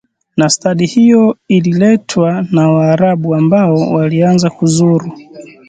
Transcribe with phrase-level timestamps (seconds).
[0.37, 5.11] na stadi hiyo ililetwa na Waarabu ambao walianza kuzuru